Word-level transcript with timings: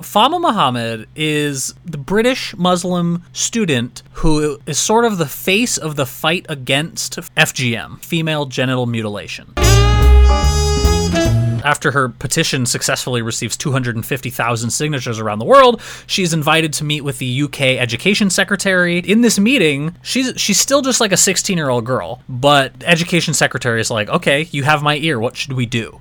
Fahma 0.00 0.40
Mohamed 0.40 1.08
is 1.16 1.74
the 1.84 1.98
British 1.98 2.56
Muslim 2.56 3.24
student 3.32 4.04
who 4.12 4.60
is 4.64 4.78
sort 4.78 5.04
of 5.04 5.18
the 5.18 5.26
face 5.26 5.76
of 5.76 5.96
the 5.96 6.06
fight 6.06 6.46
against 6.48 7.16
FGM, 7.36 8.02
female 8.04 8.46
genital 8.46 8.86
mutilation. 8.86 9.54
After 11.64 11.90
her 11.90 12.08
petition 12.08 12.64
successfully 12.64 13.22
receives 13.22 13.56
250,000 13.56 14.70
signatures 14.70 15.18
around 15.18 15.40
the 15.40 15.44
world, 15.44 15.82
she's 16.06 16.32
invited 16.32 16.72
to 16.74 16.84
meet 16.84 17.00
with 17.00 17.18
the 17.18 17.42
UK 17.42 17.60
Education 17.60 18.30
Secretary. 18.30 19.00
In 19.00 19.22
this 19.22 19.40
meeting, 19.40 19.96
she's 20.02 20.32
she's 20.36 20.60
still 20.60 20.80
just 20.80 21.00
like 21.00 21.10
a 21.10 21.16
16-year-old 21.16 21.84
girl, 21.84 22.22
but 22.28 22.72
Education 22.84 23.34
Secretary 23.34 23.80
is 23.80 23.90
like, 23.90 24.08
"Okay, 24.08 24.48
you 24.52 24.62
have 24.62 24.80
my 24.80 24.96
ear. 24.98 25.18
What 25.18 25.36
should 25.36 25.54
we 25.54 25.66
do?" 25.66 25.98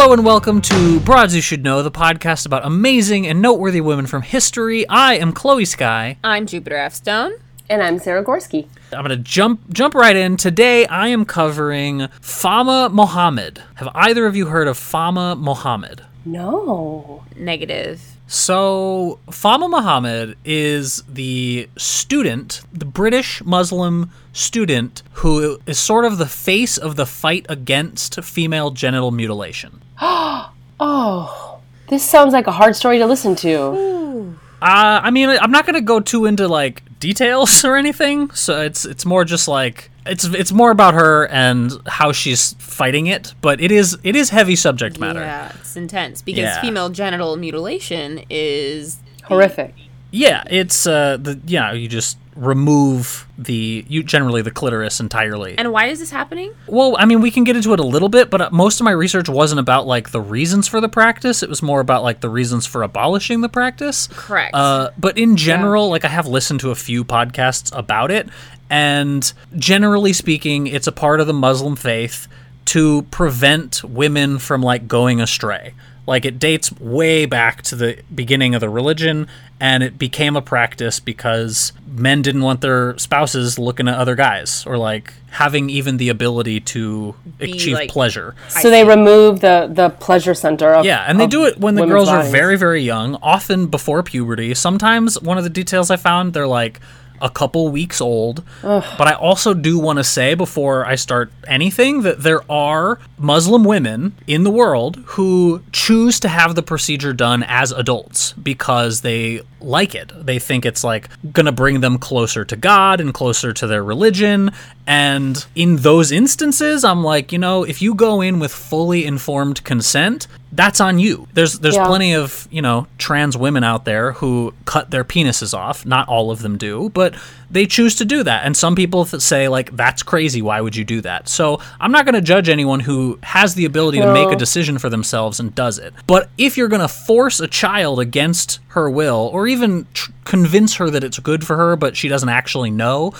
Hello 0.00 0.12
and 0.12 0.24
welcome 0.24 0.60
to 0.60 1.00
Broads 1.00 1.34
You 1.34 1.40
Should 1.40 1.64
Know, 1.64 1.82
the 1.82 1.90
podcast 1.90 2.46
about 2.46 2.64
amazing 2.64 3.26
and 3.26 3.42
noteworthy 3.42 3.80
women 3.80 4.06
from 4.06 4.22
history. 4.22 4.88
I 4.88 5.14
am 5.14 5.32
Chloe 5.32 5.64
Sky. 5.64 6.18
I'm 6.22 6.46
Jupiter 6.46 6.76
F. 6.76 6.94
Stone. 6.94 7.32
And 7.68 7.82
I'm 7.82 7.98
Sarah 7.98 8.24
Gorski. 8.24 8.68
I'm 8.92 9.02
gonna 9.02 9.16
jump 9.16 9.72
jump 9.72 9.96
right 9.96 10.14
in. 10.14 10.36
Today 10.36 10.86
I 10.86 11.08
am 11.08 11.24
covering 11.24 12.06
Fahma 12.20 12.92
Mohamed. 12.92 13.60
Have 13.74 13.88
either 13.92 14.24
of 14.26 14.36
you 14.36 14.46
heard 14.46 14.68
of 14.68 14.78
Fahma 14.78 15.36
Mohamed? 15.36 16.02
No. 16.24 17.24
Negative. 17.34 18.00
So, 18.28 19.18
Fahma 19.28 19.68
Mohamed 19.68 20.36
is 20.44 21.02
the 21.08 21.68
student, 21.76 22.60
the 22.72 22.84
British 22.84 23.42
Muslim 23.42 24.12
student 24.32 25.02
who 25.14 25.58
is 25.66 25.78
sort 25.78 26.04
of 26.04 26.18
the 26.18 26.26
face 26.26 26.78
of 26.78 26.94
the 26.94 27.06
fight 27.06 27.46
against 27.48 28.22
female 28.22 28.70
genital 28.70 29.10
mutilation. 29.10 29.80
Oh, 30.80 31.58
this 31.88 32.08
sounds 32.08 32.32
like 32.32 32.46
a 32.46 32.52
hard 32.52 32.76
story 32.76 32.98
to 32.98 33.06
listen 33.06 33.34
to. 33.36 34.36
Uh, 34.62 35.00
I 35.02 35.10
mean, 35.10 35.28
I'm 35.28 35.50
not 35.50 35.66
gonna 35.66 35.80
go 35.80 35.98
too 36.00 36.24
into 36.26 36.46
like 36.46 36.82
details 37.00 37.64
or 37.64 37.76
anything. 37.76 38.30
So 38.30 38.60
it's 38.60 38.84
it's 38.84 39.04
more 39.04 39.24
just 39.24 39.48
like 39.48 39.90
it's 40.06 40.24
it's 40.24 40.52
more 40.52 40.70
about 40.70 40.94
her 40.94 41.26
and 41.28 41.72
how 41.86 42.12
she's 42.12 42.52
fighting 42.60 43.06
it. 43.08 43.34
But 43.40 43.60
it 43.60 43.72
is 43.72 43.98
it 44.04 44.14
is 44.14 44.30
heavy 44.30 44.54
subject 44.54 45.00
matter. 45.00 45.20
Yeah, 45.20 45.52
it's 45.60 45.76
intense 45.76 46.22
because 46.22 46.42
Yeah. 46.42 46.60
female 46.60 46.90
genital 46.90 47.36
mutilation 47.36 48.22
is 48.30 48.98
Horrific. 49.24 49.74
Yeah, 50.10 50.44
it's 50.48 50.86
uh 50.86 51.18
the 51.18 51.40
yeah 51.44 51.72
you 51.72 51.88
just 51.88 52.16
remove 52.38 53.26
the 53.36 53.84
you 53.88 54.02
generally 54.02 54.42
the 54.42 54.50
clitoris 54.50 55.00
entirely. 55.00 55.56
And 55.58 55.72
why 55.72 55.86
is 55.86 55.98
this 55.98 56.10
happening? 56.10 56.54
Well, 56.66 56.96
I 56.98 57.04
mean, 57.04 57.20
we 57.20 57.30
can 57.30 57.44
get 57.44 57.56
into 57.56 57.72
it 57.72 57.80
a 57.80 57.84
little 57.84 58.08
bit, 58.08 58.30
but 58.30 58.40
uh, 58.40 58.50
most 58.52 58.80
of 58.80 58.84
my 58.84 58.92
research 58.92 59.28
wasn't 59.28 59.58
about 59.58 59.86
like 59.86 60.10
the 60.10 60.20
reasons 60.20 60.68
for 60.68 60.80
the 60.80 60.88
practice. 60.88 61.42
It 61.42 61.48
was 61.48 61.62
more 61.62 61.80
about 61.80 62.02
like 62.02 62.20
the 62.20 62.30
reasons 62.30 62.64
for 62.64 62.82
abolishing 62.82 63.40
the 63.40 63.48
practice. 63.48 64.06
Correct. 64.12 64.54
Uh, 64.54 64.90
but 64.96 65.18
in 65.18 65.36
general, 65.36 65.88
like 65.88 66.04
I 66.04 66.08
have 66.08 66.26
listened 66.26 66.60
to 66.60 66.70
a 66.70 66.76
few 66.76 67.04
podcasts 67.04 67.76
about 67.76 68.10
it, 68.10 68.28
and 68.70 69.30
generally 69.56 70.12
speaking, 70.12 70.68
it's 70.68 70.86
a 70.86 70.92
part 70.92 71.20
of 71.20 71.26
the 71.26 71.34
Muslim 71.34 71.76
faith 71.76 72.28
to 72.66 73.02
prevent 73.10 73.82
women 73.82 74.38
from 74.38 74.62
like 74.62 74.86
going 74.86 75.20
astray. 75.20 75.74
Like 76.08 76.24
it 76.24 76.38
dates 76.38 76.72
way 76.72 77.26
back 77.26 77.60
to 77.64 77.76
the 77.76 77.98
beginning 78.14 78.54
of 78.54 78.62
the 78.62 78.70
religion, 78.70 79.28
and 79.60 79.82
it 79.82 79.98
became 79.98 80.36
a 80.36 80.40
practice 80.40 81.00
because 81.00 81.74
men 81.86 82.22
didn't 82.22 82.40
want 82.40 82.62
their 82.62 82.96
spouses 82.96 83.58
looking 83.58 83.88
at 83.88 83.98
other 83.98 84.14
guys 84.14 84.64
or 84.66 84.78
like 84.78 85.12
having 85.28 85.68
even 85.68 85.98
the 85.98 86.08
ability 86.08 86.60
to 86.60 87.14
achieve 87.40 87.74
like- 87.74 87.90
pleasure. 87.90 88.34
So 88.48 88.70
they 88.70 88.84
remove 88.84 89.40
the 89.40 89.68
the 89.70 89.90
pleasure 89.90 90.32
center 90.32 90.72
of 90.72 90.86
Yeah, 90.86 91.04
and 91.06 91.20
they 91.20 91.26
do 91.26 91.44
it 91.44 91.58
when 91.58 91.74
the 91.74 91.82
women's 91.82 92.06
girls 92.06 92.08
are 92.08 92.22
very, 92.22 92.56
very 92.56 92.80
young, 92.80 93.16
often 93.16 93.66
before 93.66 94.02
puberty. 94.02 94.54
Sometimes 94.54 95.20
one 95.20 95.36
of 95.36 95.44
the 95.44 95.50
details 95.50 95.90
I 95.90 95.96
found, 95.96 96.32
they're 96.32 96.46
like 96.46 96.80
a 97.20 97.30
couple 97.30 97.68
weeks 97.68 98.00
old. 98.00 98.42
But 98.62 99.08
I 99.08 99.12
also 99.14 99.54
do 99.54 99.78
want 99.78 99.98
to 99.98 100.04
say 100.04 100.34
before 100.34 100.84
I 100.86 100.94
start 100.94 101.30
anything 101.46 102.02
that 102.02 102.22
there 102.22 102.40
are 102.50 102.98
Muslim 103.18 103.64
women 103.64 104.14
in 104.26 104.44
the 104.44 104.50
world 104.50 104.96
who 105.06 105.62
choose 105.72 106.20
to 106.20 106.28
have 106.28 106.54
the 106.54 106.62
procedure 106.62 107.12
done 107.12 107.42
as 107.46 107.72
adults 107.72 108.32
because 108.32 109.00
they 109.00 109.42
like 109.60 109.94
it. 109.94 110.12
They 110.14 110.38
think 110.38 110.64
it's 110.64 110.84
like 110.84 111.08
going 111.32 111.46
to 111.46 111.52
bring 111.52 111.80
them 111.80 111.98
closer 111.98 112.44
to 112.44 112.56
God 112.56 113.00
and 113.00 113.12
closer 113.12 113.52
to 113.52 113.66
their 113.66 113.82
religion. 113.82 114.50
And 114.86 115.44
in 115.54 115.76
those 115.76 116.12
instances, 116.12 116.84
I'm 116.84 117.02
like, 117.02 117.32
you 117.32 117.38
know, 117.38 117.64
if 117.64 117.82
you 117.82 117.94
go 117.94 118.20
in 118.20 118.38
with 118.38 118.52
fully 118.52 119.04
informed 119.04 119.64
consent, 119.64 120.28
that's 120.52 120.80
on 120.80 120.98
you. 120.98 121.28
There's 121.34 121.58
there's 121.58 121.74
Yeah. 121.76 121.86
plenty 121.86 122.14
of, 122.14 122.48
you 122.50 122.62
know, 122.62 122.86
trans 122.96 123.36
women 123.36 123.64
out 123.64 123.84
there 123.84 124.12
who 124.12 124.54
cut 124.64 124.90
their 124.90 125.04
penises 125.04 125.52
off. 125.56 125.84
Not 125.84 126.08
all 126.08 126.30
of 126.30 126.40
them 126.40 126.56
do, 126.56 126.90
but 126.94 127.14
they 127.50 127.66
choose 127.66 127.94
to 127.96 128.04
do 128.04 128.22
that. 128.22 128.44
And 128.46 128.56
some 128.56 128.74
people 128.74 129.04
th- 129.04 129.22
say 129.22 129.48
like 129.48 129.76
that's 129.76 130.02
crazy, 130.02 130.40
why 130.40 130.60
would 130.60 130.74
you 130.74 130.84
do 130.84 131.00
that? 131.02 131.28
So, 131.28 131.60
I'm 131.80 131.92
not 131.92 132.04
going 132.06 132.14
to 132.14 132.20
judge 132.22 132.48
anyone 132.48 132.80
who 132.80 133.18
has 133.22 133.54
the 133.54 133.64
ability 133.66 133.98
to 134.00 134.12
make 134.12 134.30
a 134.32 134.36
decision 134.36 134.78
for 134.78 134.88
themselves 134.88 135.38
and 135.38 135.54
does 135.54 135.78
it. 135.78 135.92
But 136.06 136.30
if 136.38 136.56
you're 136.56 136.68
going 136.68 136.80
to 136.82 136.88
force 136.88 137.40
a 137.40 137.46
child 137.48 138.00
against 138.00 138.60
her 138.68 138.88
will 138.90 139.30
or 139.32 139.46
even 139.46 139.86
tr- 139.94 140.10
convince 140.24 140.74
her 140.76 140.88
that 140.90 141.04
it's 141.04 141.18
good 141.18 141.44
for 141.46 141.56
her 141.56 141.76
but 141.76 141.96
she 141.96 142.08
doesn't 142.08 142.28
actually 142.28 142.70
know, 142.70 143.12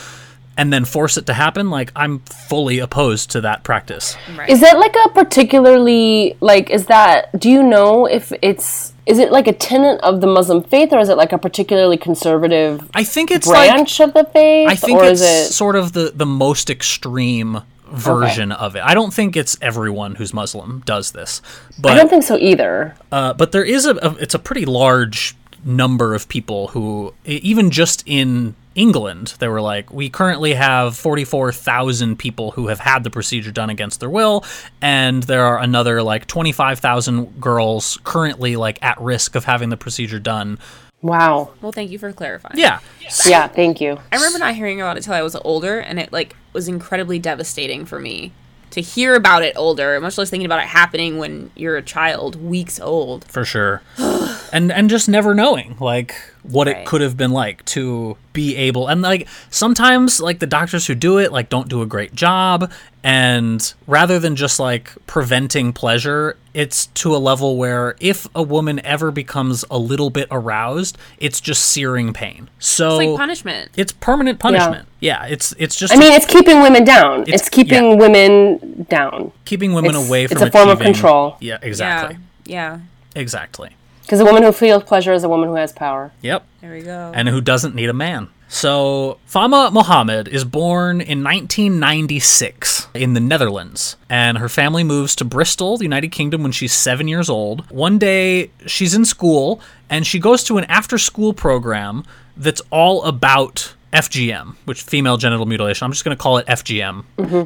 and 0.59 0.73
then 0.73 0.85
force 0.85 1.17
it 1.17 1.25
to 1.27 1.33
happen, 1.33 1.71
like 1.71 1.93
I'm 1.97 2.19
fully 2.19 2.81
opposed 2.81 3.31
to 3.31 3.41
that 3.43 3.63
practice. 3.63 4.17
Right. 4.37 4.51
Is 4.51 4.61
that 4.61 4.79
like 4.79 4.95
a 5.07 5.09
particularly 5.11 6.37
like 6.41 6.69
is 6.69 6.87
that 6.87 7.39
do 7.39 7.49
you 7.49 7.63
know 7.63 8.05
if 8.07 8.33
it's 8.43 8.93
is 9.07 9.19
it 9.19 9.33
like 9.33 9.47
a 9.47 9.53
tenet 9.53 10.01
of 10.03 10.21
the 10.21 10.27
Muslim 10.27 10.63
faith 10.63 10.93
or 10.93 10.99
is 10.99 11.09
it 11.09 11.17
like 11.17 11.33
a 11.33 11.39
particularly 11.39 11.97
conservative 11.97 12.91
I 12.93 13.05
think 13.05 13.31
it's 13.31 13.47
like 13.47 13.71
branch 13.71 14.01
of 14.01 14.13
the 14.13 14.25
faith 14.25 14.69
I 14.69 14.75
think 14.75 15.01
or 15.01 15.05
it's 15.05 15.23
is 15.23 15.51
it 15.51 15.55
sort 15.55 15.77
of 15.77 15.93
the 15.93 16.13
the 16.15 16.27
most 16.27 16.69
extreme 16.69 17.63
version 17.91 18.53
of 18.53 18.77
it. 18.77 18.83
I 18.85 18.93
don't 18.93 19.15
think 19.15 19.35
it's 19.35 19.57
everyone 19.63 20.17
who's 20.17 20.35
Muslim 20.35 20.83
does 20.85 21.13
this, 21.13 21.41
but 21.79 21.93
I 21.93 21.95
don't 21.95 22.11
think 22.11 22.23
so 22.23 22.37
either. 22.37 22.95
uh, 23.11 23.33
but 23.33 23.53
there 23.53 23.65
is 23.65 23.87
a, 23.87 23.95
a 23.97 24.15
it's 24.17 24.35
a 24.35 24.39
pretty 24.39 24.67
large 24.67 25.35
number 25.65 26.15
of 26.15 26.29
people 26.29 26.69
who 26.69 27.15
e- 27.27 27.41
even 27.43 27.71
just 27.71 28.03
in 28.07 28.55
England 28.75 29.35
they 29.41 29.49
were 29.49 29.61
like 29.61 29.93
we 29.93 30.09
currently 30.09 30.55
have 30.55 30.97
44,000 30.97 32.17
people 32.17 32.53
who 32.53 32.69
have 32.69 32.79
had 32.79 33.03
the 33.03 33.11
procedure 33.11 33.51
done 33.51 33.71
against 33.71 33.99
their 33.99 34.11
will 34.11 34.45
and 34.81 35.25
there 35.25 35.45
are 35.45 35.59
another 35.59 36.03
like 36.03 36.27
25,000 36.27 37.41
girls 37.41 37.99
currently 38.05 38.55
like 38.57 38.79
at 38.83 39.01
risk 39.01 39.35
of 39.35 39.45
having 39.45 39.71
the 39.71 39.77
procedure 39.77 40.21
done. 40.21 40.59
Wow. 41.01 41.53
well, 41.63 41.73
thank 41.73 41.91
you 41.91 41.99
for 41.99 42.13
clarifying. 42.13 42.59
Yeah. 42.59 42.81
Yeah, 43.25 43.47
thank 43.47 43.81
you. 43.81 43.99
I 44.13 44.17
remember 44.17 44.39
not 44.41 44.55
hearing 44.55 44.81
about 44.81 44.97
it 44.97 45.03
till 45.03 45.15
I 45.15 45.23
was 45.23 45.37
older, 45.37 45.79
and 45.79 45.99
it 45.99 46.13
like 46.13 46.35
was 46.53 46.67
incredibly 46.67 47.19
devastating 47.19 47.85
for 47.85 48.01
me 48.01 48.33
to 48.71 48.81
hear 48.81 49.15
about 49.15 49.43
it 49.43 49.57
older, 49.57 50.01
much 50.01 50.19
less 50.19 50.29
thinking 50.29 50.47
about 50.47 50.61
it 50.61 50.67
happening 50.67 51.19
when 51.19 51.51
you're 51.55 51.77
a 51.77 51.83
child, 51.83 52.43
weeks 52.43 52.81
old. 52.81 53.25
for 53.27 53.45
sure 53.45 53.81
and 54.53 54.71
and 54.73 54.89
just 54.91 55.09
never 55.09 55.35
knowing 55.35 55.77
like 55.81 56.15
what 56.43 56.67
it 56.69 56.87
could 56.87 57.01
have 57.03 57.17
been 57.17 57.31
like 57.31 57.63
to 57.67 58.17
be 58.33 58.57
able 58.57 58.89
and 58.89 59.03
like 59.03 59.29
sometimes 59.51 60.21
like 60.21 60.39
the 60.39 60.47
doctors 60.47 60.87
who 60.87 60.95
do 60.95 61.19
it 61.19 61.31
like 61.33 61.49
don't 61.51 61.69
do 61.69 61.83
a 61.83 61.87
great 61.87 62.15
job 62.15 62.71
and 63.03 63.75
rather 63.87 64.19
than 64.19 64.35
just 64.37 64.59
like 64.59 64.93
preventing 65.07 65.73
pleasure 65.73 66.37
it's 66.55 66.87
to 66.89 67.15
a 67.15 67.19
level 67.19 67.57
where 67.59 67.97
if 68.01 68.27
a 68.35 68.43
woman 68.43 68.81
ever 68.85 69.11
becomes 69.11 69.65
a 69.71 69.77
little 69.79 70.09
bit 70.09 70.27
aroused 70.31 70.97
it's 71.19 71.41
just 71.41 71.67
searing 71.67 72.13
pain 72.15 72.49
so 72.59 72.99
It's 72.99 73.09
like 73.11 73.19
punishment. 73.19 73.71
it's 73.77 73.93
permanent 73.93 74.39
punishment 74.39 74.87
yeah, 75.01 75.27
it's 75.27 75.55
it's 75.59 75.77
just 75.77 75.93
I 75.95 75.97
mean, 75.97 76.13
it's 76.13 76.27
keeping 76.27 76.61
women 76.61 76.83
down. 76.85 77.21
It's, 77.23 77.29
It's- 77.29 77.49
keeping 77.49 77.91
yeah. 77.93 77.97
women 77.97 78.87
down 78.91 79.31
keeping 79.45 79.73
women 79.75 79.91
it's- 79.91 80.09
away 80.09 80.25
it's 80.25 80.33
from 80.33 80.43
a 80.49 80.51
form 80.51 80.69
of 80.71 80.81
control. 80.81 81.37
yeah 81.41 81.59
exactly 81.63 82.17
Yeah. 82.47 82.79
Yeah. 83.15 83.21
exactly 83.21 83.71
because 84.09 84.21
a 84.21 84.25
woman 84.25 84.43
who 84.43 84.53
feels 84.53 84.83
pleasure 84.85 85.13
is 85.13 85.23
a 85.23 85.29
woman 85.29 85.51
who 85.51 85.55
has 85.57 85.71
power. 85.71 86.11
yep 86.23 86.43
There 86.63 86.73
we 86.73 86.81
go. 86.81 87.13
and 87.15 87.29
who 87.29 87.43
doesn't 87.43 87.75
need 87.75 87.91
a 87.91 87.93
man. 87.93 88.29
So, 88.51 89.19
Fahma 89.29 89.71
Mohamed 89.71 90.27
is 90.29 90.43
born 90.47 91.03
in 91.03 91.23
1996 91.23 92.89
in 92.95 93.13
the 93.13 93.21
Netherlands, 93.21 93.97
and 94.09 94.39
her 94.39 94.49
family 94.49 94.83
moves 94.83 95.15
to 95.17 95.25
Bristol, 95.27 95.77
the 95.77 95.85
United 95.85 96.13
Kingdom, 96.13 96.43
when 96.43 96.53
she's 96.53 96.73
seven 96.73 97.09
years 97.09 97.29
old. 97.29 97.71
One 97.71 97.99
day, 97.99 98.51
she's 98.65 98.95
in 98.95 99.05
school, 99.05 99.61
and 99.91 100.07
she 100.07 100.19
goes 100.19 100.43
to 100.45 100.57
an 100.57 100.65
after 100.65 100.97
school 100.97 101.35
program 101.35 102.05
that's 102.39 102.63
all 102.71 103.05
about 103.05 103.75
FGM, 103.93 104.55
which 104.67 104.83
female 104.83 105.17
genital 105.17 105.47
mutilation. 105.47 105.85
I'm 105.85 105.93
just 105.93 106.05
going 106.05 106.17
to 106.17 106.23
call 106.23 106.37
it 106.39 106.47
FGM. 106.47 107.05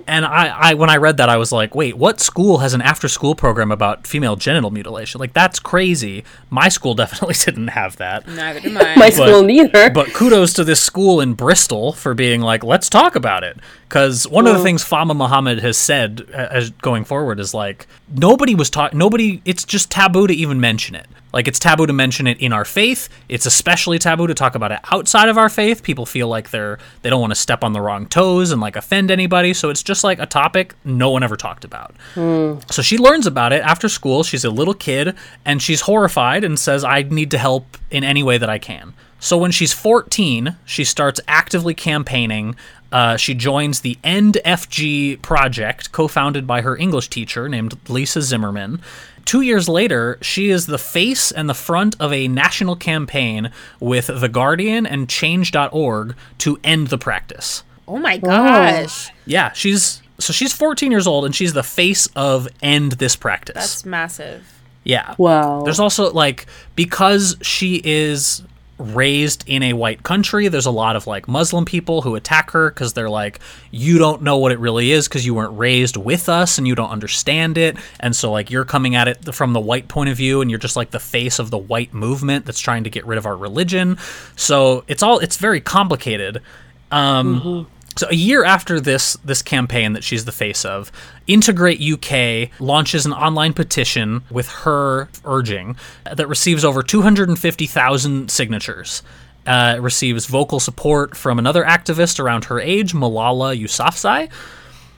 And 0.09 0.25
I, 0.25 0.49
I, 0.49 0.75
when 0.75 0.91
I 0.91 0.97
read 0.97 1.19
that, 1.19 1.29
I 1.29 1.37
was 1.37 1.53
like, 1.53 1.75
wait, 1.75 1.97
what 1.97 2.19
school 2.21 2.59
has 2.59 2.75
an 2.75 2.83
after 2.83 3.09
school 3.09 3.35
program 3.35 3.71
about 3.71 4.07
female 4.07 4.35
genital 4.35 4.71
mutilation? 4.71 5.21
Like, 5.21 5.33
that's 5.33 5.61
crazy. 5.61 6.25
My 6.51 6.69
school 6.69 6.95
definitely 7.03 7.35
didn't 7.35 7.69
have 7.69 7.97
that. 7.97 8.27
Neither 8.27 8.61
do 8.61 8.71
mine. 8.71 8.99
My 8.99 9.11
school 9.11 9.43
neither. 9.43 9.91
But 9.91 10.13
kudos 10.15 10.53
to 10.55 10.65
this 10.65 10.81
school 10.81 11.21
in 11.21 11.35
Bristol 11.35 11.93
for 11.93 12.13
being 12.15 12.41
like, 12.41 12.65
let's 12.65 12.89
talk 12.89 13.15
about 13.15 13.45
it. 13.45 13.59
Because 13.89 14.27
one 14.27 14.47
of 14.47 14.57
the 14.57 14.63
things 14.63 14.83
Fahma 14.83 15.15
Mohamed 15.15 15.61
has 15.61 15.77
said 15.77 16.27
uh, 16.33 16.49
as 16.51 16.71
going 16.71 17.05
forward 17.05 17.39
is 17.39 17.55
like, 17.55 17.87
nobody 18.13 18.55
was 18.55 18.71
taught, 18.71 18.95
nobody, 18.95 19.43
it's 19.45 19.65
just 19.65 19.91
taboo 19.91 20.27
to 20.27 20.35
even 20.35 20.61
mention 20.61 20.95
it. 20.97 21.07
Like, 21.33 21.49
it's 21.49 21.59
taboo 21.59 21.87
to 21.87 21.93
mention 21.93 22.27
it 22.27 22.41
in 22.41 22.53
our 22.53 22.65
faith. 22.65 23.09
It's 23.29 23.47
especially 23.47 23.99
taboo 23.99 24.27
to 24.27 24.35
talk 24.35 24.55
about 24.55 24.73
it 24.73 24.81
outside 24.93 25.29
of 25.29 25.39
our 25.39 25.49
faith. 25.49 25.83
People 25.83 26.07
feel 26.07 26.29
like 26.29 26.51
they're, 26.51 26.79
they 27.03 27.11
don't 27.11 27.21
want 27.21 27.33
to 27.33 27.41
step 27.41 27.65
on 27.65 27.73
the 27.73 27.81
wrong 27.81 28.07
toes 28.07 28.51
and 28.51 28.61
like 28.61 28.77
offend 28.77 29.11
anybody. 29.11 29.55
So 29.55 29.71
it's 29.71 29.83
just 29.83 30.05
like 30.05 30.19
a 30.19 30.27
topic 30.27 30.75
no 30.85 31.11
one 31.11 31.23
ever 31.23 31.37
talked 31.37 31.65
about. 31.65 31.95
Hmm. 32.15 32.57
So 32.71 32.83
she 32.83 32.99
learns 32.99 33.27
about 33.27 33.53
it 33.53 33.63
after 33.63 33.89
school. 33.89 34.23
She's 34.23 34.45
a 34.45 34.51
little 34.51 34.75
kid 34.75 35.17
and 35.45 35.63
she's 35.63 35.83
horrified 35.83 36.45
and 36.45 36.59
says, 36.59 36.85
I 36.85 37.03
need 37.03 37.31
to 37.33 37.39
help 37.39 37.79
in 37.91 38.05
any 38.05 38.23
way 38.23 38.39
that 38.39 38.51
I 38.51 38.59
can. 38.59 38.95
So 39.23 39.39
when 39.39 39.53
she's 39.53 39.73
14, 39.73 40.57
she 40.65 40.83
starts 40.83 41.21
actively 41.29 41.75
campaigning. 41.75 42.57
Uh, 42.93 43.17
she 43.17 43.35
joins 43.35 43.81
the 43.81 43.99
End 44.05 44.39
FG 44.45 45.23
project, 45.23 45.91
co 45.93 46.07
founded 46.09 46.47
by 46.47 46.61
her 46.61 46.77
English 46.77 47.09
teacher 47.09 47.49
named 47.49 47.77
Lisa 47.89 48.21
Zimmerman. 48.23 48.81
Two 49.25 49.41
years 49.41 49.69
later, 49.69 50.19
she 50.21 50.51
is 50.51 50.67
the 50.67 50.79
face 50.79 51.31
and 51.31 51.49
the 51.49 51.55
front 51.55 51.95
of 52.01 52.13
a 52.13 52.27
national 52.29 52.75
campaign 52.77 53.51
with 53.81 54.09
The 54.09 54.29
Guardian 54.29 54.85
and 54.85 55.09
Change.org 55.09 56.15
to 56.39 56.59
end 56.65 56.89
the 56.89 56.99
practice. 56.99 57.63
oh 57.89 57.99
my 57.99 58.17
gosh. 58.19 59.11
Yeah, 59.27 59.53
she's 59.53 60.03
so 60.19 60.33
she's 60.33 60.53
14 60.53 60.91
years 60.91 61.07
old 61.07 61.25
and 61.25 61.35
she's 61.35 61.53
the 61.53 61.63
face 61.63 62.07
of 62.15 62.49
End 62.63 62.93
This 62.93 63.17
Practice. 63.17 63.55
That's 63.55 63.85
massive. 63.87 64.61
Yeah. 64.85 65.15
Wow. 65.19 65.63
There's 65.63 65.81
also 65.81 66.13
like 66.13 66.47
because 66.77 67.37
she 67.43 67.81
is 67.85 68.43
raised 68.83 69.45
in 69.47 69.63
a 69.63 69.73
white 69.73 70.03
country, 70.03 70.49
there's 70.49 70.67
a 70.67 70.71
lot 70.71 70.97
of 70.97 71.07
like 71.07 71.29
Muslim 71.29 71.65
people 71.65 72.03
who 72.03 72.15
attack 72.15 72.51
her 72.51 72.71
because 72.71 72.93
they're 72.93 73.11
like, 73.11 73.41
you 73.71 73.99
don't 73.99 74.23
know 74.23 74.39
what 74.39 74.53
it 74.53 74.59
really 74.59 74.93
is 74.93 75.09
because 75.09 75.25
you 75.25 75.35
weren't 75.35 75.57
raised 75.57 75.97
with 75.97 76.29
us 76.29 76.59
and 76.59 76.67
you 76.67 76.75
don't 76.75 76.91
understand 76.91 77.59
it. 77.59 77.77
And 78.01 78.15
so 78.15 78.31
like 78.31 78.51
you're 78.51 78.65
coming 78.65 78.95
at 78.95 79.09
it 79.09 79.35
from 79.35 79.53
the 79.53 79.61
white 79.61 79.89
point 79.89 80.11
of 80.11 80.17
view 80.17 80.41
and 80.41 80.51
you're 80.51 80.59
just 80.59 80.77
like 80.77 80.91
the 80.91 81.01
face 81.01 81.39
of 81.39 81.51
the 81.51 81.59
white 81.59 81.95
movement 81.95 82.47
that's 82.47 82.61
trying 82.61 82.85
to 82.85 82.91
get 82.91 83.07
rid 83.07 83.19
of 83.19 83.27
our 83.27 83.37
religion. 83.37 83.99
So 84.37 84.85
it's 84.89 85.03
all 85.03 85.19
it's 85.19 85.37
very 85.37 85.61
complicated. 85.61 86.43
Um 86.91 87.67
so 87.97 88.09
a 88.11 88.15
year 88.15 88.45
after 88.45 88.81
this 88.81 89.15
this 89.25 89.43
campaign 89.43 89.93
that 89.93 90.05
she's 90.05 90.25
the 90.25 90.33
face 90.33 90.65
of, 90.65 90.91
Integrate 91.27 91.81
UK 91.81 92.51
launches 92.61 93.07
an 93.07 93.13
online 93.13 93.53
petition 93.53 94.23
with 94.31 94.49
her 94.49 95.09
urging 95.25 95.77
that 96.05 96.27
receives 96.27 96.65
over 96.65 96.83
250,000 96.83 98.31
signatures. 98.31 99.03
Uh, 99.47 99.75
it 99.77 99.81
receives 99.81 100.27
vocal 100.27 100.61
support 100.61 101.17
from 101.17 101.39
another 101.39 101.65
activist 101.65 102.21
around 102.21 102.45
her 102.45 102.61
age, 102.61 102.93
Malala 102.93 103.59
Yousafzai. 103.61 104.31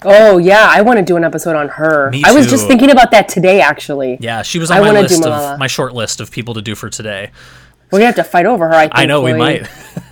oh 0.03 0.39
yeah, 0.39 0.67
I 0.69 0.83
want 0.83 0.99
to 0.99 1.05
do 1.05 1.17
an 1.17 1.25
episode 1.25 1.57
on 1.57 1.69
her. 1.69 2.11
Me 2.11 2.23
I 2.25 2.33
was 2.33 2.47
just 2.47 2.67
thinking 2.67 2.91
about 2.91 3.11
that 3.13 3.29
today, 3.29 3.61
actually. 3.61 4.19
Yeah, 4.21 4.43
she 4.43 4.59
was 4.59 4.71
I 4.71 4.79
on 4.79 4.95
my 4.95 5.01
list 5.01 5.25
of 5.25 5.59
my 5.59 5.67
short 5.67 5.95
list 5.95 6.21
of 6.21 6.31
people 6.31 6.55
to 6.55 6.63
do 6.63 6.75
for 6.75 6.91
today. 6.91 7.31
We're 7.91 8.01
gonna 8.01 8.07
have 8.07 8.17
to 8.17 8.25
fight 8.25 8.47
over 8.47 8.69
her. 8.69 8.75
I 8.75 8.83
think. 8.83 8.93
I 8.95 9.07
know 9.07 9.23
we 9.23 9.33
Chloe. 9.33 9.63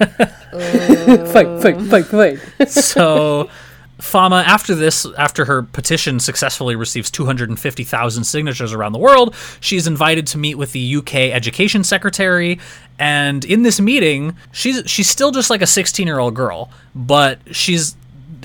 fight, 1.33 1.63
fight, 1.63 1.77
um, 1.77 1.89
fight, 1.89 2.05
fight. 2.07 2.69
so 2.69 3.49
Fahma, 4.03 4.43
after 4.43 4.75
this, 4.75 5.07
after 5.17 5.45
her 5.45 5.63
petition 5.63 6.19
successfully 6.19 6.75
receives 6.75 7.11
250,000 7.11 8.25
signatures 8.25 8.73
around 8.73 8.93
the 8.93 8.99
world, 8.99 9.35
she's 9.61 9.87
invited 9.87 10.27
to 10.29 10.39
meet 10.39 10.57
with 10.57 10.73
the 10.73 10.97
UK 10.97 11.15
Education 11.15 11.85
Secretary. 11.85 12.59
And 12.99 13.45
in 13.45 13.63
this 13.63 13.81
meeting, 13.81 14.37
she's 14.51 14.83
she's 14.91 15.09
still 15.09 15.31
just 15.31 15.51
like 15.51 15.63
a 15.63 15.67
16 15.67 16.07
year 16.07 16.19
old 16.19 16.35
girl, 16.35 16.71
but 16.95 17.39
she's 17.53 17.97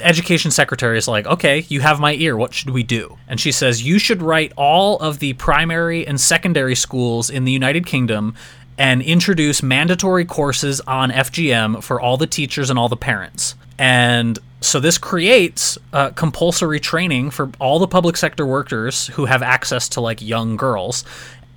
education 0.02 0.52
secretary 0.52 0.98
is 0.98 1.08
like, 1.08 1.26
okay, 1.26 1.66
you 1.70 1.82
have 1.82 2.00
my 2.00 2.14
ear. 2.14 2.38
What 2.38 2.54
should 2.54 2.70
we 2.70 2.84
do? 2.84 3.18
And 3.28 3.40
she 3.40 3.52
says, 3.52 3.82
you 3.82 3.98
should 3.98 4.22
write 4.22 4.54
all 4.56 5.00
of 5.00 5.18
the 5.18 5.34
primary 5.34 6.06
and 6.06 6.22
secondary 6.22 6.76
schools 6.76 7.32
in 7.32 7.46
the 7.46 7.52
United 7.52 7.86
Kingdom 7.88 8.36
and 8.78 9.02
introduce 9.02 9.64
mandatory 9.64 10.26
courses 10.26 10.82
on 10.82 11.12
FGM 11.12 11.84
for 11.84 12.00
all 12.00 12.18
the 12.18 12.28
teachers 12.28 12.70
and 12.70 12.78
all 12.78 12.90
the 12.90 12.98
parents. 12.98 13.56
And 13.80 14.38
so 14.62 14.80
this 14.80 14.98
creates 14.98 15.78
uh, 15.94 16.10
compulsory 16.12 16.80
training 16.80 17.32
for 17.32 17.52
all 17.60 17.80
the 17.80 17.88
public 17.88 18.18
sector 18.18 18.46
workers 18.46 19.08
who 19.08 19.26
have 19.26 19.42
access 19.44 19.88
to 19.90 20.02
like 20.02 20.22
young 20.22 20.56
girls 20.58 21.04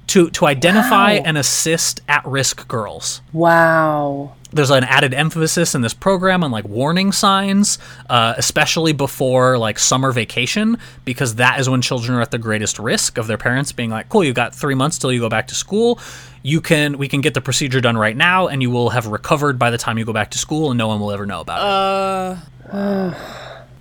to 0.09 0.29
to 0.31 0.47
identify 0.47 1.15
Wow. 1.19 1.23
and 1.25 1.39
assist 1.39 2.01
at-risk 2.09 2.67
girls 2.69 3.23
Wow. 3.33 4.35
There's 4.53 4.71
an 4.71 4.85
added 4.85 5.15
emphasis 5.15 5.75
in 5.75 5.81
this 5.81 5.95
program 5.95 6.43
on 6.43 6.51
like 6.51 6.67
warning 6.67 7.13
signs, 7.13 7.79
uh, 8.09 8.35
especially 8.37 8.93
before 8.93 9.59
like 9.59 9.79
summer 9.79 10.13
vacation, 10.13 10.79
because 11.05 11.37
that 11.37 11.61
is 11.61 11.69
when 11.69 11.83
children 11.83 12.19
are 12.19 12.21
at 12.21 12.31
the 12.31 12.39
greatest 12.39 12.79
risk 12.79 13.19
of 13.19 13.27
their 13.27 13.39
parents 13.39 13.73
being 13.73 13.91
like, 13.91 14.09
"Cool, 14.09 14.25
you've 14.25 14.35
got 14.35 14.55
three 14.55 14.75
months 14.75 14.99
till 14.99 15.13
you 15.13 15.21
go 15.21 15.29
back 15.29 15.49
to 15.49 15.55
school. 15.55 15.99
You 16.43 16.61
can 16.61 16.99
we 16.99 17.09
can 17.09 17.21
get 17.21 17.35
the 17.35 17.41
procedure 17.41 17.81
done 17.81 17.97
right 17.97 18.17
now, 18.17 18.49
and 18.49 18.63
you 18.63 18.71
will 18.71 18.91
have 18.91 19.07
recovered 19.07 19.59
by 19.59 19.71
the 19.71 19.79
time 19.79 19.99
you 19.99 20.05
go 20.05 20.13
back 20.13 20.31
to 20.33 20.39
school, 20.39 20.71
and 20.71 20.79
no 20.79 20.89
one 20.89 21.01
will 21.01 21.13
ever 21.13 21.27
know 21.27 21.41
about 21.41 21.61
it." 21.61 23.17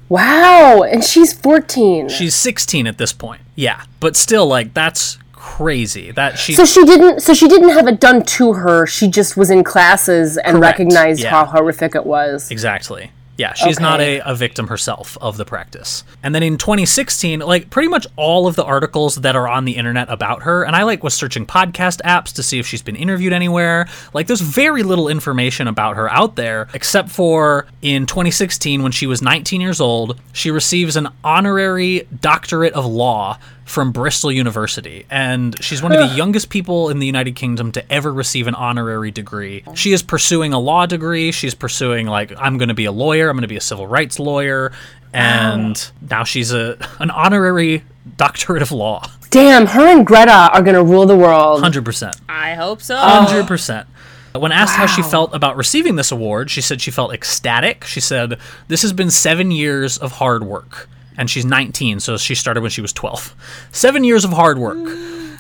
Wow. 0.10 0.82
And 0.82 1.04
she's 1.04 1.34
14. 1.34 2.10
She's 2.10 2.34
16 2.34 2.88
at 2.88 2.98
this 2.98 3.14
point, 3.14 3.42
yeah, 3.56 3.84
but 4.00 4.16
still, 4.16 4.48
like 4.48 4.74
that's 4.74 5.20
crazy. 5.40 6.12
That 6.12 6.38
she 6.38 6.54
so 6.54 6.66
she 6.66 6.86
didn't. 6.86 7.22
So 7.22 7.34
she 7.34 7.48
didn't 7.48 7.70
have 7.70 7.88
it 7.88 8.00
done 8.00 8.24
to 8.24 8.54
her. 8.54 8.86
She 8.86 9.08
just 9.08 9.38
was 9.38 9.50
in 9.50 9.64
classes 9.64 10.38
and 10.38 10.58
Correct, 10.58 10.80
recognized 10.80 11.22
yeah. 11.22 11.32
how 11.32 11.46
horrific 11.46 11.96
it 11.96 12.06
was. 12.06 12.52
Exactly. 12.52 13.12
Yeah, 13.40 13.54
she's 13.54 13.80
not 13.80 14.02
a, 14.02 14.20
a 14.26 14.36
victim 14.36 14.68
herself 14.68 15.18
of 15.22 15.38
the 15.38 15.46
practice. 15.46 16.04
And 16.22 16.36
then 16.36 16.44
in 16.44 16.58
2016, 16.58 17.40
like 17.40 17.70
pretty 17.70 17.88
much 17.88 18.06
all 18.18 18.48
of 18.48 18.58
the 18.58 18.66
articles 18.66 19.16
that 19.16 19.34
are 19.34 19.48
on 19.48 19.64
the 19.64 19.78
internet 19.78 20.10
about 20.10 20.44
her, 20.44 20.66
and 20.66 20.76
I 20.76 20.84
like 20.84 21.06
was 21.06 21.14
searching 21.14 21.46
podcast 21.46 22.02
apps 22.02 22.34
to 22.34 22.44
see 22.44 22.60
if 22.60 22.68
she's 22.68 22.82
been 22.82 22.98
interviewed 22.98 23.32
anywhere. 23.32 23.88
Like 24.14 24.28
there's 24.28 24.42
very 24.42 24.84
little 24.84 25.08
information 25.08 25.70
about 25.70 25.96
her 25.96 26.12
out 26.12 26.36
there, 26.36 26.68
except 26.74 27.08
for 27.08 27.66
in 27.82 28.06
2016 28.08 28.84
when 28.84 28.92
she 28.92 29.08
was 29.08 29.22
19 29.22 29.62
years 29.62 29.80
old, 29.80 30.20
she 30.34 30.52
receives 30.52 30.98
an 30.98 31.08
honorary 31.24 32.10
doctorate 32.20 32.74
of 32.74 32.86
law 32.86 33.40
from 33.70 33.92
Bristol 33.92 34.32
University, 34.32 35.06
and 35.12 35.56
she's 35.64 35.82
one 35.84 35.92
of 35.92 36.00
the 36.10 36.16
youngest 36.16 36.50
people 36.50 36.90
in 36.90 36.98
the 36.98 37.06
United 37.06 37.36
Kingdom 37.36 37.72
to 37.74 37.92
ever 37.92 38.12
receive 38.12 38.48
an 38.48 38.56
honorary 38.56 39.12
degree. 39.12 39.64
She 39.76 39.94
is 39.94 40.02
pursuing 40.02 40.54
a 40.54 40.60
law 40.60 40.88
degree. 40.88 41.32
She's 41.32 41.54
pursuing 41.54 42.08
like 42.08 42.34
I'm 42.38 42.58
going 42.58 42.70
to 42.70 42.74
be 42.76 42.86
a 42.86 42.92
lawyer. 42.92 43.30
I'm 43.30 43.36
going 43.36 43.44
to 43.44 43.48
be 43.48 43.58
a 43.58 43.62
civil 43.62 43.86
rights 43.86 44.18
lawyer, 44.20 44.72
and 45.14 45.92
now 46.10 46.24
she's 46.24 46.52
a 46.52 46.78
an 47.00 47.12
honorary 47.12 47.84
doctorate 48.18 48.64
of 48.64 48.72
law. 48.72 49.08
Damn, 49.30 49.68
her 49.68 49.86
and 49.86 50.06
Greta 50.06 50.50
are 50.52 50.64
gonna 50.64 50.84
rule 50.84 51.06
the 51.06 51.16
world. 51.16 51.62
Hundred 51.62 51.86
percent. 51.86 52.16
I 52.28 52.56
hope 52.56 52.82
so. 52.82 52.98
Hundred 52.98 53.48
percent. 53.48 53.88
When 54.36 54.52
asked 54.52 54.76
how 54.76 54.86
she 54.86 55.02
felt 55.02 55.34
about 55.34 55.58
receiving 55.58 55.96
this 55.96 56.12
award, 56.12 56.50
she 56.52 56.62
said 56.62 56.82
she 56.82 56.92
felt 56.92 57.14
ecstatic. 57.14 57.84
She 57.84 58.00
said, 58.00 58.40
This 58.68 58.84
has 58.84 58.94
been 58.94 59.10
seven 59.10 59.52
years 59.52 59.98
of 59.98 60.14
hard 60.14 60.44
work. 60.44 60.88
And 61.20 61.30
she's 61.30 61.44
19, 61.44 62.00
so 62.00 62.16
she 62.16 62.34
started 62.34 62.62
when 62.62 62.72
she 62.72 62.80
was 62.80 62.94
12. 62.94 63.36
Seven 63.74 64.06
years 64.06 64.24
of 64.24 64.32
hard 64.32 64.58
work. 64.58 64.78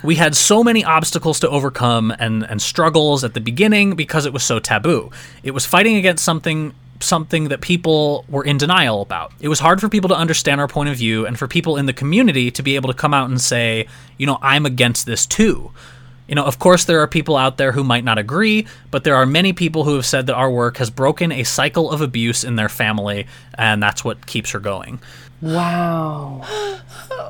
We 0.04 0.16
had 0.16 0.36
so 0.36 0.62
many 0.62 0.84
obstacles 0.84 1.40
to 1.40 1.50
overcome 1.50 2.12
and, 2.20 2.44
and 2.44 2.62
struggles 2.62 3.24
at 3.24 3.34
the 3.34 3.40
beginning 3.40 3.96
because 3.96 4.26
it 4.26 4.34
was 4.34 4.44
so 4.44 4.60
taboo. 4.60 5.10
It 5.42 5.52
was 5.52 5.66
fighting 5.66 5.96
against 5.96 6.24
something 6.24 6.74
something 7.02 7.48
that 7.48 7.62
people 7.62 8.26
were 8.28 8.44
in 8.44 8.58
denial 8.58 9.02
about. 9.02 9.32
It 9.40 9.48
was 9.48 9.62
hard 9.62 9.80
for 9.80 9.88
people 9.88 10.10
to 10.10 10.16
understand 10.16 10.60
our 10.60 10.68
point 10.68 10.90
of 10.90 10.98
view 10.98 11.26
and 11.26 11.40
for 11.40 11.48
people 11.48 11.78
in 11.78 11.86
the 11.86 11.94
community 11.94 12.52
to 12.52 12.62
be 12.62 12.76
able 12.76 12.90
to 12.90 12.94
come 12.94 13.14
out 13.14 13.30
and 13.30 13.40
say, 13.40 13.88
you 14.18 14.26
know, 14.26 14.38
I'm 14.42 14.66
against 14.66 15.06
this 15.06 15.26
too. 15.26 15.72
You 16.30 16.36
know, 16.36 16.46
of 16.46 16.60
course, 16.60 16.86
there 16.86 17.02
are 17.02 17.08
people 17.08 17.36
out 17.36 17.58
there 17.58 17.72
who 17.72 17.84
might 17.84 18.04
not 18.04 18.20
agree, 18.20 18.68
but 18.92 19.04
there 19.04 19.16
are 19.16 19.26
many 19.26 19.52
people 19.52 19.84
who 19.84 19.96
have 19.96 20.06
said 20.06 20.28
that 20.28 20.36
our 20.36 20.52
work 20.52 20.78
has 20.78 20.92
broken 20.92 21.32
a 21.32 21.44
cycle 21.44 21.90
of 21.90 22.02
abuse 22.02 22.44
in 22.44 22.56
their 22.56 22.70
family, 22.70 23.26
and 23.58 23.82
that's 23.82 24.06
what 24.06 24.28
keeps 24.28 24.52
her 24.52 24.60
going. 24.60 25.00
Wow. 25.42 26.46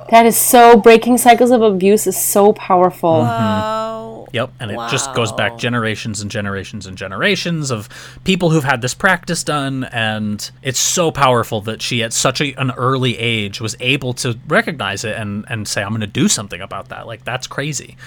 That 0.10 0.26
is 0.26 0.36
so 0.36 0.78
breaking 0.78 1.18
cycles 1.18 1.52
of 1.52 1.62
abuse 1.62 2.08
is 2.08 2.22
so 2.22 2.52
powerful. 2.52 3.24
Oh. 3.26 4.28
Yep, 4.32 4.52
and 4.60 4.72
it 4.72 4.76
just 4.92 5.14
goes 5.14 5.32
back 5.32 5.58
generations 5.58 6.22
and 6.22 6.30
generations 6.30 6.86
and 6.86 6.98
generations 6.98 7.72
of 7.72 7.90
people 8.26 8.50
who've 8.50 8.64
had 8.64 8.82
this 8.82 8.94
practice 8.94 9.44
done, 9.44 9.86
and 9.86 10.52
it's 10.62 10.80
so 10.80 11.12
powerful 11.12 11.62
that 11.62 11.82
she, 11.82 12.04
at 12.04 12.14
such 12.14 12.42
a, 12.42 12.54
an 12.56 12.72
early 12.72 13.18
age, 13.18 13.60
was 13.60 13.76
able 13.80 14.14
to 14.16 14.38
recognize 14.48 15.04
it 15.04 15.16
and 15.16 15.46
and 15.48 15.68
say, 15.68 15.82
"I'm 15.82 15.90
going 15.90 16.02
to 16.02 16.08
do 16.08 16.28
something 16.28 16.62
about 16.62 16.90
that." 16.90 17.08
Like 17.08 17.24
that's 17.24 17.48
crazy. 17.48 17.98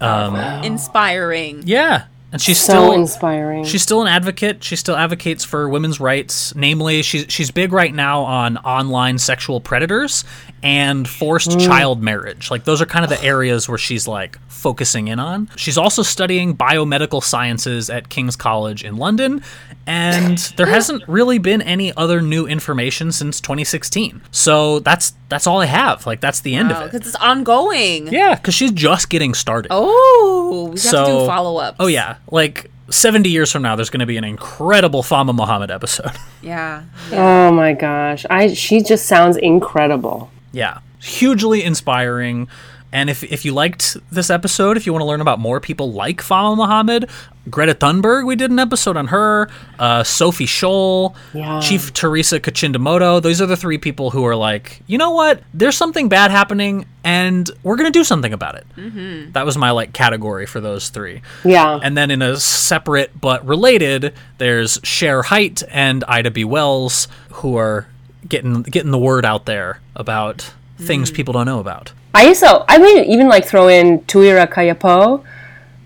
Um, 0.00 0.36
inspiring. 0.64 1.62
Yeah, 1.64 2.06
and 2.32 2.40
she's 2.40 2.60
so 2.60 2.72
still 2.72 2.92
inspiring. 2.92 3.64
She's 3.64 3.82
still 3.82 4.02
an 4.02 4.08
advocate. 4.08 4.62
She 4.62 4.76
still 4.76 4.96
advocates 4.96 5.44
for 5.44 5.68
women's 5.68 5.98
rights. 5.98 6.54
Namely, 6.54 7.02
she's 7.02 7.26
she's 7.28 7.50
big 7.50 7.72
right 7.72 7.92
now 7.92 8.22
on 8.22 8.56
online 8.58 9.18
sexual 9.18 9.60
predators 9.60 10.24
and 10.62 11.08
forced 11.08 11.50
mm. 11.50 11.64
child 11.64 12.02
marriage. 12.02 12.50
Like 12.50 12.64
those 12.64 12.82
are 12.82 12.86
kind 12.86 13.04
of 13.04 13.10
the 13.10 13.22
areas 13.22 13.68
where 13.68 13.78
she's 13.78 14.06
like 14.06 14.38
focusing 14.48 15.08
in 15.08 15.18
on. 15.18 15.50
She's 15.56 15.78
also 15.78 16.02
studying 16.02 16.56
biomedical 16.56 17.22
sciences 17.22 17.88
at 17.88 18.08
King's 18.08 18.36
College 18.36 18.84
in 18.84 18.96
London, 18.96 19.42
and 19.86 20.38
there 20.56 20.66
hasn't 20.66 21.06
really 21.08 21.38
been 21.38 21.62
any 21.62 21.94
other 21.96 22.20
new 22.20 22.46
information 22.46 23.12
since 23.12 23.40
2016. 23.40 24.20
So 24.30 24.80
that's 24.80 25.14
that's 25.28 25.46
all 25.46 25.60
I 25.60 25.66
have. 25.66 26.06
Like 26.06 26.20
that's 26.20 26.40
the 26.40 26.54
end 26.54 26.72
of 26.72 26.82
it. 26.82 26.92
because 26.92 27.08
it's 27.08 27.16
ongoing. 27.16 28.08
Yeah, 28.08 28.34
because 28.34 28.54
she's 28.54 28.72
just 28.72 29.08
getting 29.08 29.34
started. 29.34 29.68
Oh, 29.70 30.64
we 30.64 30.70
have 30.70 30.74
to 30.74 30.88
So- 30.88 31.20
do 31.20 31.26
follow 31.26 31.58
up. 31.58 31.76
Oh 31.80 31.86
yeah, 31.86 32.16
like 32.30 32.70
70 32.90 33.28
years 33.28 33.52
from 33.52 33.62
now, 33.62 33.76
there's 33.76 33.90
going 33.90 34.00
to 34.00 34.06
be 34.06 34.16
an 34.16 34.24
incredible 34.24 35.02
Fahma 35.02 35.34
Mohamed 35.34 35.70
episode. 35.70 36.10
yeah. 36.42 36.82
oh 37.12 37.52
my 37.52 37.72
gosh, 37.72 38.26
I 38.28 38.52
she 38.52 38.82
just 38.82 39.06
sounds 39.06 39.36
incredible. 39.36 40.30
Yeah, 40.52 40.80
hugely 41.00 41.62
inspiring. 41.62 42.48
And 42.92 43.08
if, 43.08 43.22
if 43.22 43.44
you 43.44 43.52
liked 43.54 43.96
this 44.10 44.30
episode, 44.30 44.76
if 44.76 44.84
you 44.84 44.92
want 44.92 45.02
to 45.02 45.06
learn 45.06 45.20
about 45.20 45.38
more 45.38 45.60
people 45.60 45.92
like 45.92 46.20
Fahma 46.20 46.56
Mohamed, 46.56 47.08
Greta 47.48 47.72
Thunberg, 47.72 48.26
we 48.26 48.34
did 48.34 48.50
an 48.50 48.58
episode 48.58 48.96
on 48.96 49.06
her, 49.06 49.48
uh, 49.78 50.02
Sophie 50.02 50.44
Scholl, 50.46 51.14
Yeah. 51.32 51.60
Chief 51.60 51.92
Teresa 51.92 52.40
Kachindamoto. 52.40 53.22
Those 53.22 53.40
are 53.40 53.46
the 53.46 53.56
three 53.56 53.78
people 53.78 54.10
who 54.10 54.26
are 54.26 54.34
like, 54.34 54.82
you 54.88 54.98
know 54.98 55.12
what? 55.12 55.40
There's 55.54 55.76
something 55.76 56.08
bad 56.08 56.32
happening, 56.32 56.84
and 57.04 57.48
we're 57.62 57.76
going 57.76 57.90
to 57.92 57.96
do 57.96 58.02
something 58.02 58.32
about 58.32 58.56
it. 58.56 58.66
Mm-hmm. 58.76 59.32
That 59.32 59.46
was 59.46 59.56
my 59.56 59.70
like 59.70 59.92
category 59.92 60.46
for 60.46 60.60
those 60.60 60.88
three. 60.88 61.22
Yeah, 61.44 61.78
And 61.80 61.96
then 61.96 62.10
in 62.10 62.22
a 62.22 62.38
separate 62.38 63.12
but 63.20 63.46
related, 63.46 64.14
there's 64.38 64.80
Shere 64.82 65.22
Hite 65.22 65.62
and 65.70 66.02
Ida 66.08 66.32
B. 66.32 66.42
Wells, 66.44 67.06
who 67.34 67.56
are 67.56 67.86
getting 68.28 68.62
getting 68.62 68.90
the 68.90 68.98
word 68.98 69.24
out 69.24 69.46
there 69.46 69.80
about 69.96 70.52
things 70.78 71.10
people 71.10 71.32
don't 71.32 71.46
know 71.46 71.60
about. 71.60 71.92
I 72.14 72.26
also. 72.28 72.64
I 72.68 72.78
mean, 72.78 73.04
even 73.04 73.28
like 73.28 73.44
throw 73.44 73.68
in 73.68 74.00
Tuira 74.00 74.46
Kayapo, 74.48 75.22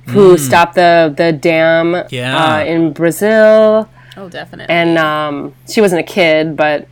who 0.08 0.38
stopped 0.38 0.74
the 0.74 1.12
the 1.16 1.32
dam 1.32 1.92
Mm. 1.92 2.12
Yeah. 2.12 2.54
uh, 2.56 2.64
in 2.64 2.92
Brazil, 2.92 3.88
Oh, 4.16 4.28
definitely. 4.28 4.72
and 4.74 4.96
um, 4.98 5.54
she 5.68 5.80
wasn't 5.80 6.00
a 6.00 6.04
kid, 6.04 6.56
but 6.56 6.86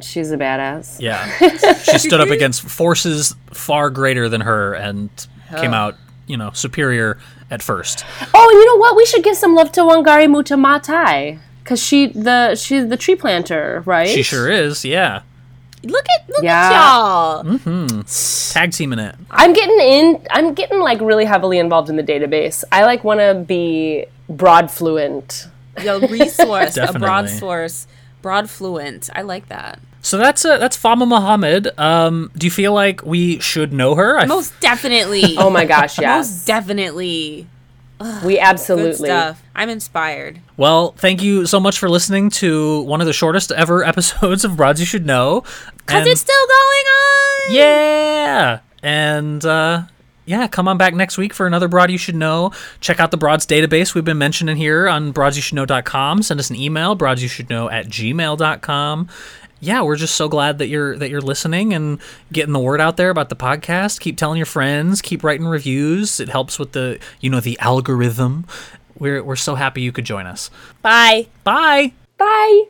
she's 0.00 0.30
a 0.32 0.36
badass. 0.36 1.00
Yeah, 1.00 1.24
she 1.82 1.98
stood 1.98 2.20
up 2.20 2.28
against 2.28 2.62
forces 2.62 3.34
far 3.52 3.90
greater 3.90 4.28
than 4.28 4.40
her 4.42 4.74
and 4.74 5.08
came 5.56 5.72
out, 5.74 5.94
you 6.26 6.36
know, 6.36 6.50
superior 6.52 7.18
at 7.50 7.62
first. 7.62 8.04
Oh, 8.34 8.48
and 8.50 8.58
you 8.58 8.66
know 8.66 8.76
what? 8.76 8.96
We 8.96 9.06
should 9.06 9.22
give 9.22 9.36
some 9.36 9.54
love 9.54 9.70
to 9.72 9.80
Wangari 9.82 10.26
Maathai 10.56 11.38
because 11.64 11.82
she 11.82 12.06
the 12.08 12.54
she's 12.54 12.88
the 12.88 12.96
tree 12.96 13.16
planter, 13.16 13.82
right? 13.86 14.08
She 14.08 14.22
sure 14.22 14.48
is. 14.50 14.84
Yeah, 14.84 15.22
look 15.82 16.04
at 16.18 16.28
look 16.28 16.42
Yeah. 16.44 16.68
at 16.70 16.72
y'all. 16.72 17.44
Mm. 17.44 18.52
tag 18.52 18.72
teaming 18.72 18.98
it. 18.98 19.14
I'm 19.30 19.52
getting 19.52 19.80
in. 19.80 20.26
I'm 20.30 20.54
getting 20.54 20.78
like 20.80 21.00
really 21.00 21.24
heavily 21.24 21.58
involved 21.58 21.88
in 21.90 21.96
the 21.96 22.02
database. 22.02 22.62
I 22.70 22.84
like 22.84 23.02
want 23.02 23.20
to 23.20 23.34
be 23.46 24.06
broad 24.28 24.70
fluent. 24.70 25.48
Yo, 25.82 25.98
resource, 26.00 26.76
a 26.76 26.92
broad 26.98 27.28
source, 27.28 27.86
broad 28.22 28.48
fluent. 28.48 29.10
I 29.14 29.22
like 29.22 29.48
that. 29.48 29.80
So 30.02 30.18
that's 30.18 30.44
uh, 30.44 30.58
that's 30.58 30.76
Fahma 30.76 31.08
Mohamed. 31.08 31.68
Um, 31.80 32.30
do 32.36 32.46
you 32.46 32.50
feel 32.50 32.74
like 32.74 33.04
we 33.04 33.40
should 33.40 33.72
know 33.72 33.94
her? 33.94 34.24
Most 34.26 34.52
definitely. 34.60 35.36
Oh 35.38 35.48
my 35.50 35.64
gosh, 35.64 35.98
yeah. 35.98 36.16
Most 36.18 36.46
definitely. 36.46 37.46
We 38.24 38.34
Good 38.34 38.40
absolutely. 38.42 39.08
stuff. 39.08 39.42
I'm 39.54 39.68
inspired. 39.70 40.40
Well, 40.56 40.92
thank 40.98 41.22
you 41.22 41.46
so 41.46 41.58
much 41.60 41.78
for 41.78 41.88
listening 41.88 42.30
to 42.30 42.82
one 42.82 43.00
of 43.00 43.06
the 43.06 43.12
shortest 43.12 43.50
ever 43.52 43.82
episodes 43.92 44.44
of 44.44 44.56
Broads 44.56 44.80
You 44.80 44.86
Should 44.86 45.06
Know. 45.06 45.42
Because 45.78 46.00
And- 46.02 46.08
it's 46.08 46.20
still 46.20 46.46
going 46.46 46.86
on. 46.86 47.54
Yeah. 47.54 48.60
And 48.82 49.44
uh 49.44 49.82
yeah, 50.26 50.46
come 50.46 50.68
on 50.68 50.78
back 50.78 50.94
next 50.94 51.18
week 51.18 51.34
for 51.34 51.46
another 51.46 51.68
Broad 51.68 51.90
You 51.90 51.98
Should 51.98 52.14
Know. 52.14 52.50
Check 52.80 52.98
out 52.98 53.10
the 53.10 53.18
Broads 53.18 53.46
database 53.46 53.94
we've 53.94 54.04
been 54.06 54.16
mentioning 54.16 54.56
here 54.56 54.88
on 54.88 55.12
broadsyoushouldknow.com. 55.12 56.22
Send 56.22 56.40
us 56.40 56.48
an 56.48 56.56
email, 56.56 56.96
broadsyoushouldknow 56.96 57.70
at 57.70 57.86
gmail.com. 57.88 59.08
Yeah, 59.64 59.82
we're 59.82 59.96
just 59.96 60.14
so 60.14 60.28
glad 60.28 60.58
that 60.58 60.68
you're 60.68 60.96
that 60.98 61.08
you're 61.10 61.22
listening 61.22 61.72
and 61.72 61.98
getting 62.32 62.52
the 62.52 62.60
word 62.60 62.80
out 62.80 62.96
there 62.96 63.10
about 63.10 63.30
the 63.30 63.36
podcast. 63.36 64.00
Keep 64.00 64.18
telling 64.18 64.36
your 64.36 64.46
friends, 64.46 65.00
keep 65.00 65.24
writing 65.24 65.46
reviews. 65.46 66.20
It 66.20 66.28
helps 66.28 66.58
with 66.58 66.72
the 66.72 66.98
you 67.20 67.30
know, 67.30 67.40
the 67.40 67.58
algorithm. 67.60 68.46
We're 68.98 69.22
we're 69.24 69.36
so 69.36 69.54
happy 69.54 69.80
you 69.80 69.92
could 69.92 70.04
join 70.04 70.26
us. 70.26 70.50
Bye. 70.82 71.28
Bye. 71.44 71.92
Bye. 72.18 72.64